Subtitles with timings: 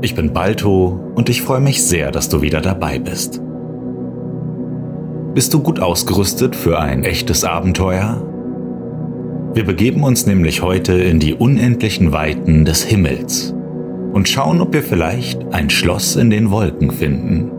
[0.00, 3.42] Ich bin Balto und ich freue mich sehr, dass du wieder dabei bist.
[5.34, 8.22] Bist du gut ausgerüstet für ein echtes Abenteuer?
[9.54, 13.52] Wir begeben uns nämlich heute in die unendlichen Weiten des Himmels
[14.12, 17.50] und schauen, ob wir vielleicht ein Schloss in den Wolken finden.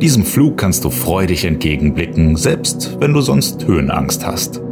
[0.00, 4.62] Diesem Flug kannst du freudig entgegenblicken, selbst wenn du sonst Höhenangst hast.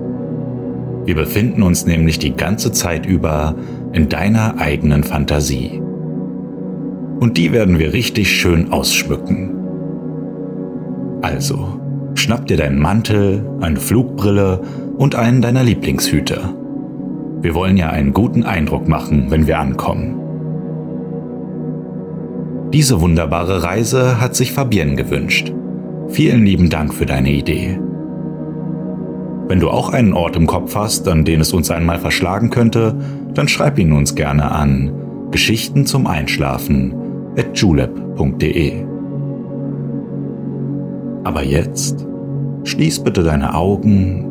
[1.07, 3.55] Wir befinden uns nämlich die ganze Zeit über
[3.93, 5.81] in deiner eigenen Fantasie.
[7.21, 9.51] Und die werden wir richtig schön ausschmücken.
[11.23, 11.81] Also,
[12.15, 14.62] schnapp dir deinen Mantel, eine Flugbrille
[14.97, 16.41] und einen deiner Lieblingshüte.
[17.42, 20.17] Wir wollen ja einen guten Eindruck machen, wenn wir ankommen.
[22.73, 25.53] Diese wunderbare Reise hat sich Fabienne gewünscht.
[26.09, 27.81] Vielen lieben Dank für deine Idee.
[29.51, 32.95] Wenn du auch einen Ort im Kopf hast, an den es uns einmal verschlagen könnte,
[33.34, 34.92] dann schreib ihn uns gerne an
[35.33, 36.95] Geschichten zum Einschlafen
[37.37, 38.84] at julep.de.
[41.25, 42.07] Aber jetzt
[42.62, 44.25] schließ bitte deine Augen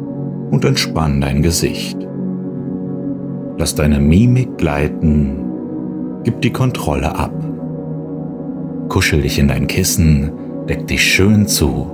[0.51, 1.97] und entspann dein Gesicht.
[3.57, 5.33] Lass deine Mimik gleiten,
[6.23, 7.33] gib die Kontrolle ab.
[8.87, 10.31] Kuschel dich in dein Kissen,
[10.69, 11.87] deck dich schön zu.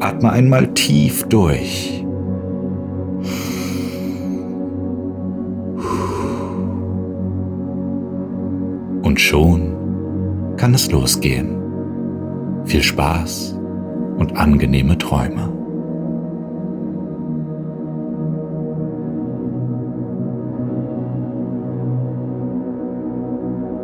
[0.00, 2.03] Atme einmal tief durch
[9.14, 11.54] Und schon kann es losgehen.
[12.64, 13.56] Viel Spaß
[14.18, 15.52] und angenehme Träume.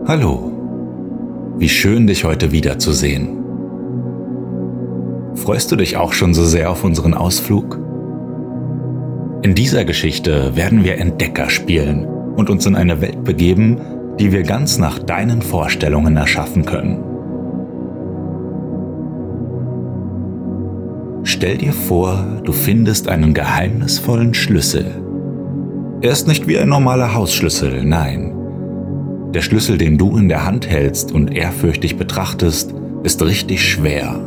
[0.09, 0.51] Hallo,
[1.59, 3.29] wie schön dich heute wiederzusehen.
[5.37, 7.79] Freust du dich auch schon so sehr auf unseren Ausflug?
[9.43, 12.05] In dieser Geschichte werden wir Entdecker spielen
[12.35, 13.79] und uns in eine Welt begeben,
[14.19, 17.04] die wir ganz nach deinen Vorstellungen erschaffen können.
[21.22, 24.87] Stell dir vor, du findest einen geheimnisvollen Schlüssel.
[26.00, 28.34] Er ist nicht wie ein normaler Hausschlüssel, nein.
[29.34, 34.19] Der Schlüssel, den du in der Hand hältst und ehrfürchtig betrachtest, ist richtig schwer.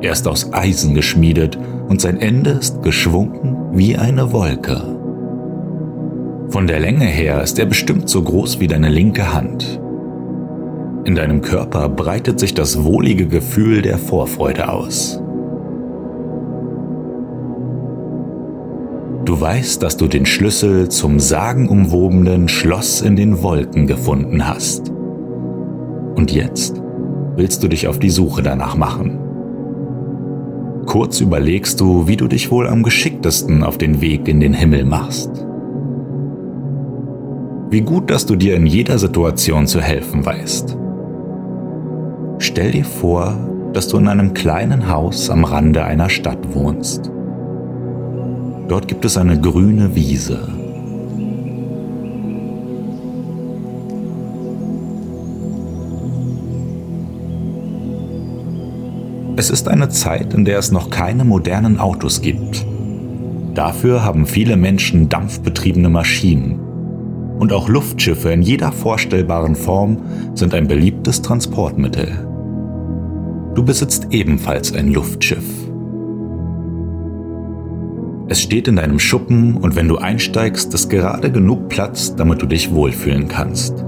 [0.00, 1.56] Er ist aus Eisen geschmiedet
[1.88, 5.01] und sein Ende ist geschwungen wie eine Wolke.
[6.52, 9.80] Von der Länge her ist er bestimmt so groß wie deine linke Hand.
[11.06, 15.18] In deinem Körper breitet sich das wohlige Gefühl der Vorfreude aus.
[19.24, 24.90] Du weißt, dass du den Schlüssel zum sagenumwobenen Schloss in den Wolken gefunden hast.
[26.16, 26.82] Und jetzt
[27.34, 29.18] willst du dich auf die Suche danach machen.
[30.84, 34.84] Kurz überlegst du, wie du dich wohl am geschicktesten auf den Weg in den Himmel
[34.84, 35.46] machst.
[37.72, 40.76] Wie gut, dass du dir in jeder Situation zu helfen weißt.
[42.36, 43.34] Stell dir vor,
[43.72, 47.10] dass du in einem kleinen Haus am Rande einer Stadt wohnst.
[48.68, 50.46] Dort gibt es eine grüne Wiese.
[59.36, 62.66] Es ist eine Zeit, in der es noch keine modernen Autos gibt.
[63.54, 66.61] Dafür haben viele Menschen dampfbetriebene Maschinen.
[67.42, 69.96] Und auch Luftschiffe in jeder vorstellbaren Form
[70.34, 72.24] sind ein beliebtes Transportmittel.
[73.56, 75.42] Du besitzt ebenfalls ein Luftschiff.
[78.28, 82.46] Es steht in deinem Schuppen und wenn du einsteigst, ist gerade genug Platz, damit du
[82.46, 83.84] dich wohlfühlen kannst.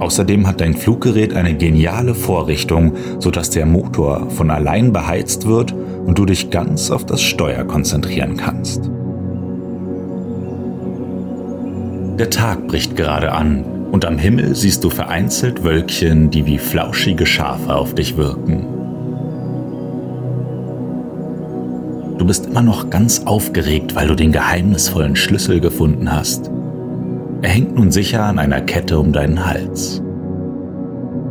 [0.00, 5.74] Außerdem hat dein Fluggerät eine geniale Vorrichtung, sodass der Motor von allein beheizt wird
[6.04, 8.90] und du dich ganz auf das Steuer konzentrieren kannst.
[12.20, 17.24] Der Tag bricht gerade an und am Himmel siehst du vereinzelt Wölkchen, die wie flauschige
[17.24, 18.66] Schafe auf dich wirken.
[22.18, 26.50] Du bist immer noch ganz aufgeregt, weil du den geheimnisvollen Schlüssel gefunden hast.
[27.40, 30.02] Er hängt nun sicher an einer Kette um deinen Hals.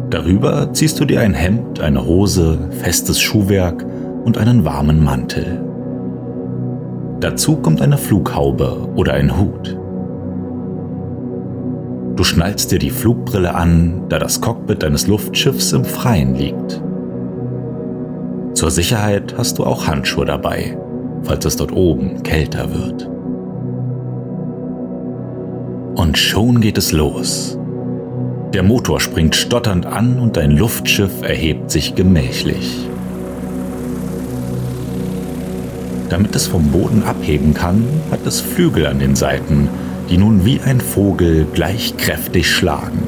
[0.10, 3.86] Darüber ziehst du dir ein Hemd, eine Hose, festes Schuhwerk
[4.26, 5.62] und einen warmen Mantel.
[7.20, 9.79] Dazu kommt eine Flughaube oder ein Hut.
[12.20, 16.82] Du schnallst dir die Flugbrille an, da das Cockpit deines Luftschiffs im Freien liegt.
[18.54, 20.78] Zur Sicherheit hast du auch Handschuhe dabei,
[21.24, 23.10] falls es dort oben kälter wird.
[25.98, 27.58] Und schon geht es los.
[28.54, 32.86] Der Motor springt stotternd an und dein Luftschiff erhebt sich gemächlich.
[36.10, 39.70] Damit es vom Boden abheben kann, hat es Flügel an den Seiten,
[40.10, 43.04] die nun wie ein Vogel gleich kräftig schlagen.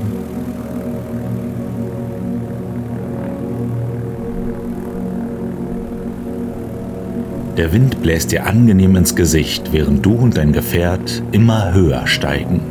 [7.57, 12.61] Der Wind bläst dir angenehm ins Gesicht, während du und dein Gefährt immer höher steigen.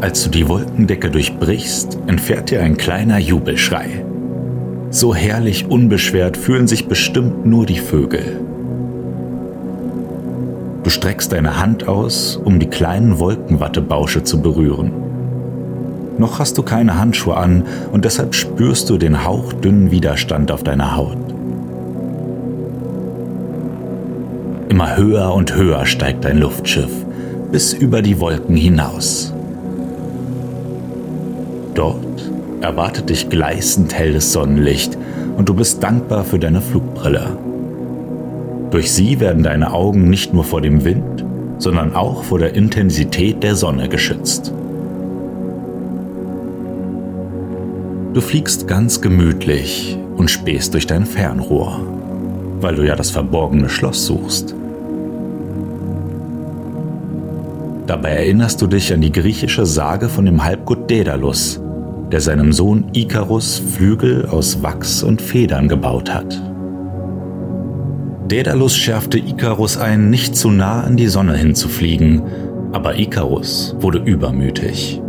[0.00, 4.04] Als du die Wolkendecke durchbrichst, entfährt dir ein kleiner Jubelschrei.
[4.90, 8.40] So herrlich unbeschwert fühlen sich bestimmt nur die Vögel.
[10.82, 14.90] Du streckst deine Hand aus, um die kleinen Wolkenwattebausche zu berühren.
[16.16, 20.96] Noch hast du keine Handschuhe an und deshalb spürst du den hauchdünnen Widerstand auf deiner
[20.96, 21.18] Haut.
[24.70, 26.90] Immer höher und höher steigt dein Luftschiff,
[27.52, 29.34] bis über die Wolken hinaus.
[31.74, 32.07] Dort
[32.60, 34.96] erwartet dich gleißend helles Sonnenlicht
[35.36, 37.36] und du bist dankbar für deine Flugbrille.
[38.70, 41.24] Durch sie werden deine Augen nicht nur vor dem Wind,
[41.58, 44.52] sondern auch vor der Intensität der Sonne geschützt.
[48.14, 51.80] Du fliegst ganz gemütlich und spähst durch dein Fernrohr,
[52.60, 54.54] weil du ja das verborgene Schloss suchst.
[57.86, 61.60] Dabei erinnerst du dich an die griechische Sage von dem Halbgott Daedalus,
[62.12, 66.40] der seinem Sohn Ikarus Flügel aus Wachs und Federn gebaut hat.
[68.28, 72.22] Daedalus schärfte Ikarus ein, nicht zu nah an die Sonne hinzufliegen,
[72.72, 75.00] aber Ikarus wurde übermütig.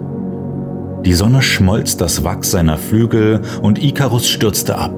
[1.05, 4.93] Die Sonne schmolz das Wachs seiner Flügel und Ikarus stürzte ab.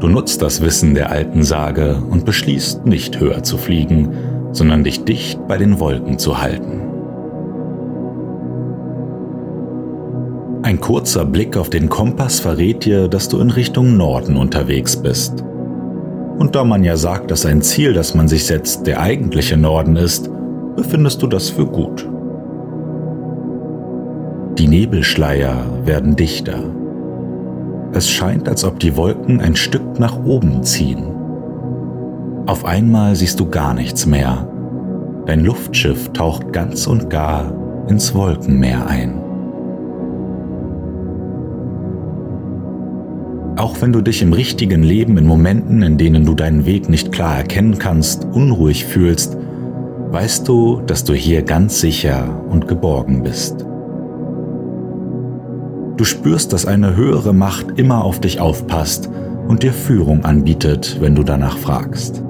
[0.00, 4.10] Du nutzt das Wissen der alten Sage und beschließt, nicht höher zu fliegen,
[4.52, 6.91] sondern dich dicht bei den Wolken zu halten.
[10.64, 15.44] Ein kurzer Blick auf den Kompass verrät dir, dass du in Richtung Norden unterwegs bist.
[16.38, 19.96] Und da man ja sagt, dass ein Ziel, das man sich setzt, der eigentliche Norden
[19.96, 20.30] ist,
[20.76, 22.08] befindest du das für gut.
[24.56, 26.62] Die Nebelschleier werden dichter.
[27.92, 31.06] Es scheint, als ob die Wolken ein Stück nach oben ziehen.
[32.46, 34.48] Auf einmal siehst du gar nichts mehr.
[35.26, 37.52] Dein Luftschiff taucht ganz und gar
[37.88, 39.21] ins Wolkenmeer ein.
[43.56, 47.12] Auch wenn du dich im richtigen Leben in Momenten, in denen du deinen Weg nicht
[47.12, 49.36] klar erkennen kannst, unruhig fühlst,
[50.10, 53.66] weißt du, dass du hier ganz sicher und geborgen bist.
[55.98, 59.10] Du spürst, dass eine höhere Macht immer auf dich aufpasst
[59.46, 62.24] und dir Führung anbietet, wenn du danach fragst.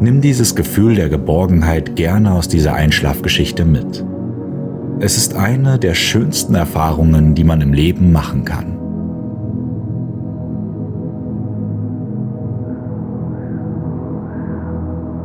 [0.00, 4.04] Nimm dieses Gefühl der Geborgenheit gerne aus dieser Einschlafgeschichte mit.
[4.98, 8.81] Es ist eine der schönsten Erfahrungen, die man im Leben machen kann.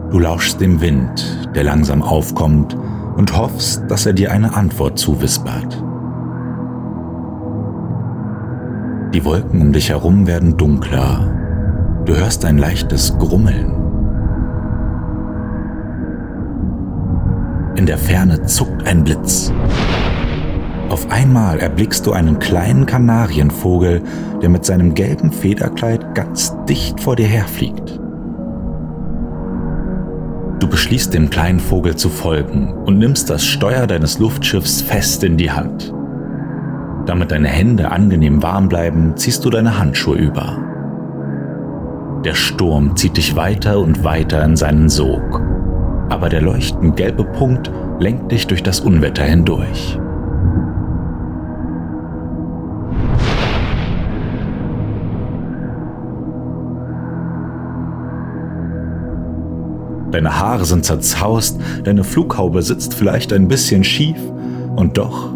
[0.09, 2.77] Du lauschst dem Wind, der langsam aufkommt,
[3.17, 5.83] und hoffst, dass er dir eine Antwort zuwispert.
[9.13, 11.33] Die Wolken um dich herum werden dunkler.
[12.05, 13.73] Du hörst ein leichtes Grummeln.
[17.75, 19.51] In der Ferne zuckt ein Blitz.
[20.89, 24.01] Auf einmal erblickst du einen kleinen Kanarienvogel,
[24.41, 27.99] der mit seinem gelben Federkleid ganz dicht vor dir herfliegt.
[30.67, 35.37] Du beschließt dem kleinen Vogel zu folgen und nimmst das Steuer deines Luftschiffs fest in
[35.37, 35.93] die Hand.
[37.05, 40.57] Damit deine Hände angenehm warm bleiben, ziehst du deine Handschuhe über.
[42.25, 45.41] Der Sturm zieht dich weiter und weiter in seinen Sog,
[46.09, 47.71] aber der leuchtend gelbe Punkt
[48.01, 49.97] lenkt dich durch das Unwetter hindurch.
[60.17, 64.17] Deine Haare sind zerzaust, deine Flughaube sitzt vielleicht ein bisschen schief
[64.75, 65.31] und doch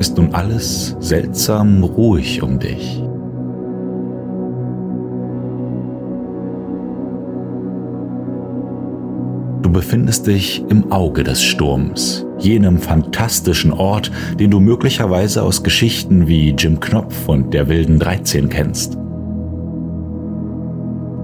[0.00, 3.02] ist nun alles seltsam ruhig um dich.
[9.62, 16.28] Du befindest dich im Auge des Sturms, jenem fantastischen Ort, den du möglicherweise aus Geschichten
[16.28, 18.94] wie Jim Knopf und der wilden 13 kennst.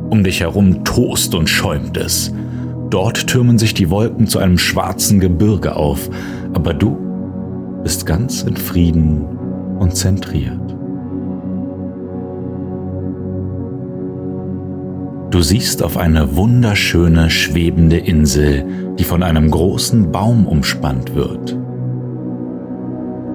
[0.08, 2.32] Um dich herum tost und schäumt es.
[2.90, 6.08] Dort türmen sich die Wolken zu einem schwarzen Gebirge auf,
[6.54, 6.96] aber du
[7.82, 9.24] bist ganz in Frieden
[9.78, 10.58] und zentriert.
[15.30, 18.64] Du siehst auf eine wunderschöne schwebende Insel,
[18.98, 21.56] die von einem großen Baum umspannt wird.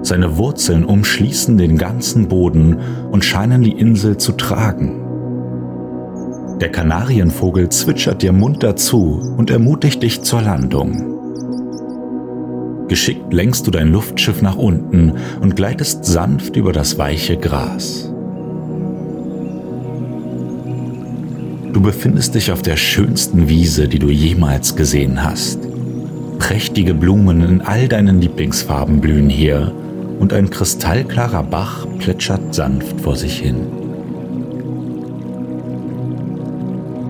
[0.02, 2.78] Seine Wurzeln umschließen den ganzen Boden
[3.12, 5.03] und scheinen die Insel zu tragen.
[6.60, 11.14] Der Kanarienvogel zwitschert dir munter zu und ermutigt dich zur Landung.
[12.88, 18.10] Geschickt lenkst du dein Luftschiff nach unten und gleitest sanft über das weiche Gras.
[21.72, 25.58] Du befindest dich auf der schönsten Wiese, die du jemals gesehen hast.
[26.38, 29.72] Prächtige Blumen in all deinen Lieblingsfarben blühen hier
[30.20, 33.83] und ein kristallklarer Bach plätschert sanft vor sich hin.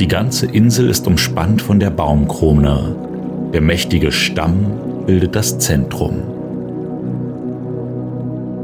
[0.00, 2.96] Die ganze Insel ist umspannt von der Baumkrone.
[3.52, 4.66] Der mächtige Stamm
[5.06, 6.22] bildet das Zentrum.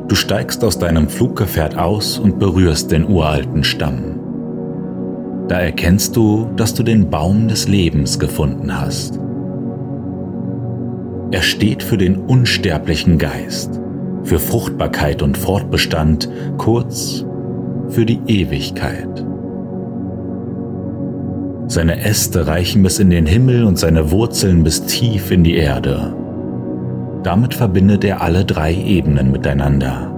[0.09, 4.19] Du steigst aus deinem Fluggefährt aus und berührst den uralten Stamm.
[5.47, 9.21] Da erkennst du, dass du den Baum des Lebens gefunden hast.
[11.31, 13.81] Er steht für den unsterblichen Geist,
[14.25, 17.25] für Fruchtbarkeit und Fortbestand, kurz
[17.89, 19.30] für die Ewigkeit.
[21.71, 26.13] Seine Äste reichen bis in den Himmel und seine Wurzeln bis tief in die Erde.
[27.23, 30.13] Damit verbindet er alle drei Ebenen miteinander.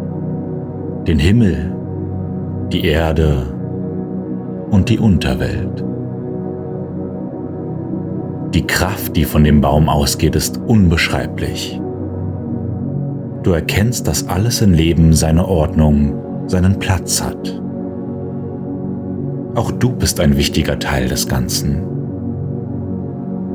[1.06, 1.70] Den Himmel,
[2.72, 3.54] die Erde
[4.70, 5.84] und die Unterwelt.
[8.54, 11.78] Die Kraft, die von dem Baum ausgeht, ist unbeschreiblich.
[13.42, 16.14] Du erkennst, dass alles im Leben seine Ordnung,
[16.46, 17.60] seinen Platz hat.
[19.54, 21.82] Auch du bist ein wichtiger Teil des Ganzen.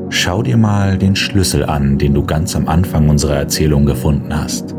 [0.09, 4.75] Schau dir mal den Schlüssel an, den du ganz am Anfang unserer Erzählung gefunden hast.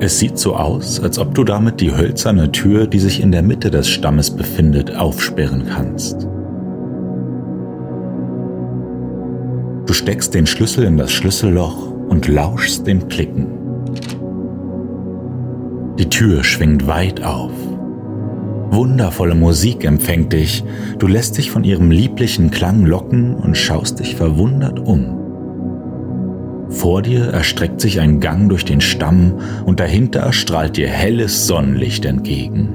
[0.00, 3.42] Es sieht so aus, als ob du damit die hölzerne Tür, die sich in der
[3.42, 6.26] Mitte des Stammes befindet, aufsperren kannst.
[9.86, 13.46] Du steckst den Schlüssel in das Schlüsselloch und lauschst dem Klicken.
[15.98, 17.52] Die Tür schwingt weit auf.
[18.72, 20.64] Wundervolle Musik empfängt dich,
[20.98, 25.18] du lässt dich von ihrem lieblichen Klang locken und schaust dich verwundert um.
[26.70, 29.34] Vor dir erstreckt sich ein Gang durch den Stamm
[29.66, 32.72] und dahinter strahlt dir helles Sonnenlicht entgegen.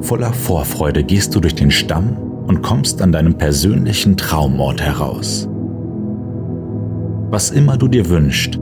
[0.00, 5.46] Voller Vorfreude gehst du durch den Stamm und kommst an deinem persönlichen Traumort heraus.
[7.28, 8.58] Was immer du dir wünschst,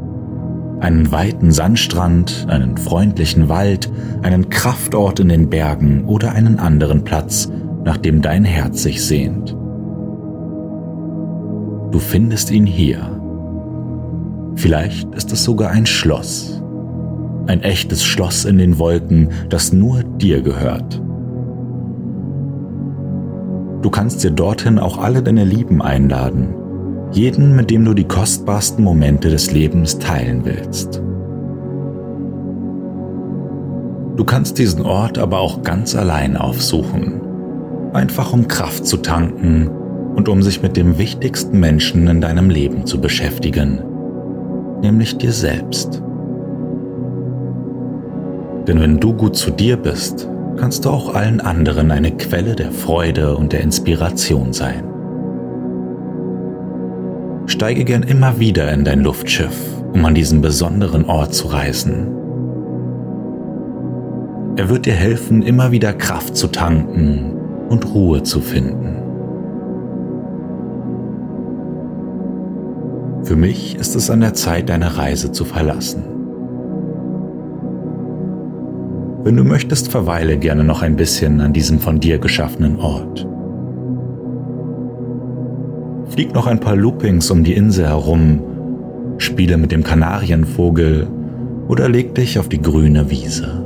[0.80, 3.90] einen weiten Sandstrand, einen freundlichen Wald,
[4.22, 7.50] einen Kraftort in den Bergen oder einen anderen Platz,
[7.84, 9.56] nach dem dein Herz sich sehnt.
[11.90, 13.20] Du findest ihn hier.
[14.56, 16.62] Vielleicht ist es sogar ein Schloss.
[17.46, 21.00] Ein echtes Schloss in den Wolken, das nur dir gehört.
[23.80, 26.54] Du kannst dir dorthin auch alle deine Lieben einladen,
[27.12, 31.02] jeden, mit dem du die kostbarsten Momente des Lebens teilen willst.
[34.16, 37.20] Du kannst diesen Ort aber auch ganz allein aufsuchen,
[37.92, 39.68] einfach um Kraft zu tanken
[40.16, 43.80] und um sich mit dem wichtigsten Menschen in deinem Leben zu beschäftigen,
[44.82, 46.02] nämlich dir selbst.
[48.66, 52.72] Denn wenn du gut zu dir bist, kannst du auch allen anderen eine Quelle der
[52.72, 54.87] Freude und der Inspiration sein.
[57.58, 62.06] Steige gern immer wieder in dein Luftschiff, um an diesen besonderen Ort zu reisen.
[64.54, 67.32] Er wird dir helfen, immer wieder Kraft zu tanken
[67.68, 68.94] und Ruhe zu finden.
[73.24, 76.04] Für mich ist es an der Zeit, deine Reise zu verlassen.
[79.24, 83.26] Wenn du möchtest, verweile gerne noch ein bisschen an diesem von dir geschaffenen Ort.
[86.18, 88.40] Flieg noch ein paar Loopings um die Insel herum,
[89.18, 91.06] spiele mit dem Kanarienvogel
[91.68, 93.64] oder leg dich auf die grüne Wiese.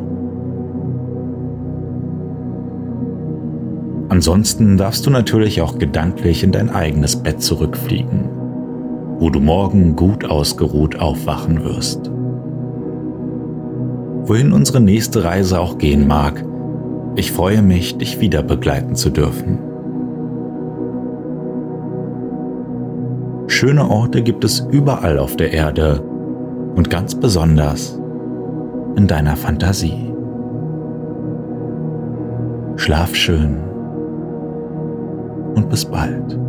[4.11, 8.29] Ansonsten darfst du natürlich auch gedanklich in dein eigenes Bett zurückfliegen
[9.19, 12.11] wo du morgen gut ausgeruht aufwachen wirst.
[14.29, 16.45] Wohin unsere nächste Reise auch gehen mag,
[17.15, 19.72] ich freue mich, dich wieder begleiten zu dürfen.
[23.63, 26.01] Schöne Orte gibt es überall auf der Erde
[26.75, 27.97] und ganz besonders
[28.97, 30.13] in deiner Fantasie.
[32.75, 33.59] Schlaf schön
[35.55, 36.42] und bis bald.